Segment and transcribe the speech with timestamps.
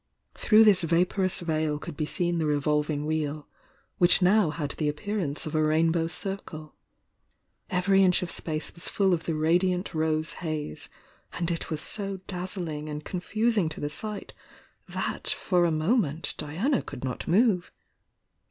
[0.33, 3.47] Through this vaporous veil could be seen the revolvbi,"^ Wheel,
[3.99, 6.73] which now had the appearance of a rai.ibiw circle.
[7.69, 10.89] Every inch of space was full of the radiant rose haze,
[11.33, 14.33] and it was so dazzling and confusing to the sight
[14.89, 17.69] that for a moment Diana could not move.